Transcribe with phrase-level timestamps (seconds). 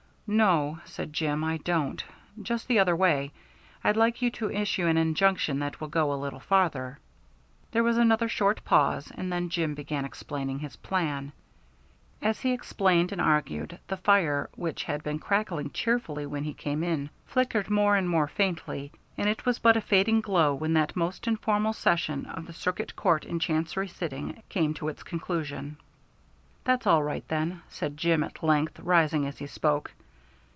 [0.33, 1.43] "No," said Jim.
[1.43, 2.01] "I don't.
[2.41, 3.33] Just the other way.
[3.83, 6.99] I'd like you to issue an injunction that will go a little farther."
[7.73, 11.33] There was another short pause, and then Jim began explaining his plan.
[12.21, 16.81] As he explained and argued, the fire, which had been crackling cheerfully when he came
[16.81, 20.95] in, flickered more and more faintly, and it was but a fading glow when that
[20.95, 25.75] most informal session of the Circuit Court in chancery sitting came to its conclusion.
[26.63, 29.91] "That's all right, then," said Jim at length, rising as he spoke.